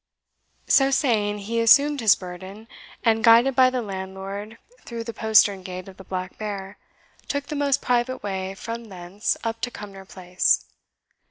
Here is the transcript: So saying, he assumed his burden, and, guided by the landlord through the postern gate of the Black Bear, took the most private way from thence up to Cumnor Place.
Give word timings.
So 0.65 0.89
saying, 0.89 1.37
he 1.45 1.59
assumed 1.59 1.99
his 2.01 2.15
burden, 2.15 2.67
and, 3.03 3.23
guided 3.23 3.55
by 3.55 3.69
the 3.69 3.83
landlord 3.83 4.57
through 4.83 5.03
the 5.03 5.13
postern 5.13 5.61
gate 5.61 5.87
of 5.87 5.97
the 5.97 6.03
Black 6.03 6.39
Bear, 6.39 6.79
took 7.27 7.45
the 7.45 7.55
most 7.55 7.83
private 7.83 8.23
way 8.23 8.55
from 8.55 8.85
thence 8.85 9.37
up 9.43 9.61
to 9.61 9.69
Cumnor 9.69 10.05
Place. 10.05 10.65